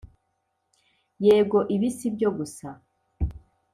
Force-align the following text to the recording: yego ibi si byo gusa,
yego 1.25 1.57
ibi 1.75 1.89
si 1.97 2.07
byo 2.15 2.29
gusa, 2.37 2.67